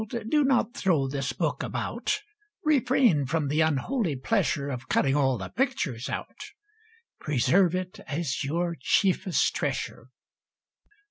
do 0.29 0.43
not 0.43 0.73
throw 0.73 1.07
this 1.07 1.31
book 1.31 1.61
about; 1.61 2.17
Refrain 2.63 3.23
from 3.27 3.49
the 3.49 3.61
unholy 3.61 4.15
pleasure 4.15 4.67
Of 4.67 4.89
cutting 4.89 5.15
all 5.15 5.37
the 5.37 5.49
pictures 5.49 6.09
out! 6.09 6.39
Preserve 7.19 7.75
it 7.75 7.99
as 8.07 8.43
your 8.43 8.75
chiefest 8.81 9.55
treasure. 9.55 10.09